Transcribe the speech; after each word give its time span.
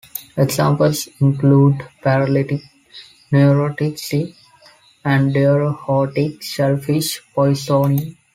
Examples 0.35 1.09
include 1.19 1.87
paralytic, 2.01 2.61
neurotoxic, 3.31 4.33
and 5.05 5.31
diarrhoetic 5.31 6.41
shellfish 6.41 7.21
poisoning. 7.35 8.17